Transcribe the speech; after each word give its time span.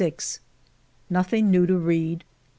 Nothing 1.11 1.51
new 1.51 1.67
to 1.67 1.77
read. 1.77 2.23